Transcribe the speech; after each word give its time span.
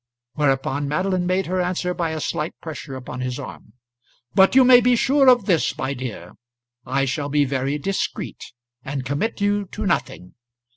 Whereupon 0.33 0.87
Madeline 0.87 1.27
made 1.27 1.45
her 1.45 1.61
answer 1.61 1.93
by 1.93 2.09
a 2.09 2.19
slight 2.19 2.59
pressure 2.59 2.95
upon 2.95 3.21
his 3.21 3.37
arm. 3.37 3.73
"But 4.33 4.55
you 4.55 4.63
may 4.63 4.81
be 4.81 4.95
sure 4.95 5.27
of 5.29 5.45
this, 5.45 5.77
my 5.77 5.93
dear; 5.93 6.31
I 6.87 7.05
shall 7.05 7.29
be 7.29 7.45
very 7.45 7.77
discreet, 7.77 8.51
and 8.83 9.05
commit 9.05 9.41
you 9.41 9.65
to 9.65 9.85
nothing. 9.85 10.33